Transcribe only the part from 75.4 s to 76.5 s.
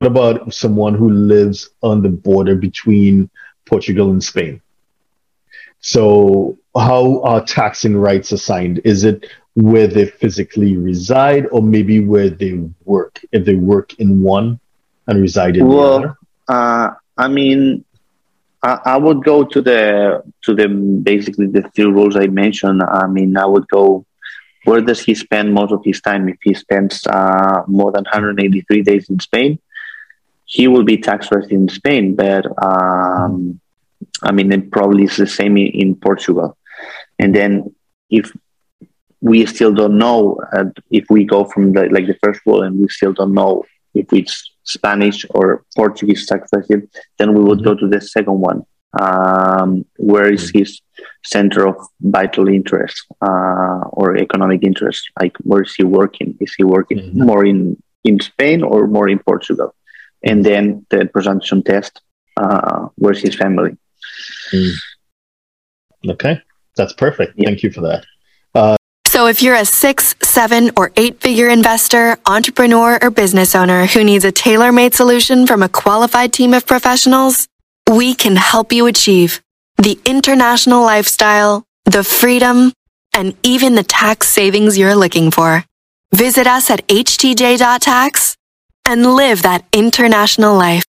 from a qualified